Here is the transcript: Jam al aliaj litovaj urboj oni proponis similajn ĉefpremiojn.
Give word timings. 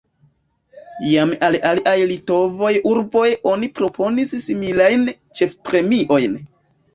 Jam 1.09 1.33
al 1.47 1.57
aliaj 1.71 1.93
litovaj 2.11 2.71
urboj 2.93 3.27
oni 3.51 3.69
proponis 3.81 4.35
similajn 4.47 5.05
ĉefpremiojn. 5.43 6.41